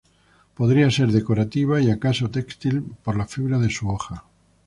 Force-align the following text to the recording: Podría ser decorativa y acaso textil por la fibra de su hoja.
Podría 0.55 0.89
ser 0.89 1.11
decorativa 1.11 1.79
y 1.79 1.91
acaso 1.91 2.31
textil 2.31 2.81
por 3.03 3.15
la 3.15 3.27
fibra 3.27 3.59
de 3.59 3.69
su 3.69 3.87
hoja. 3.87 4.25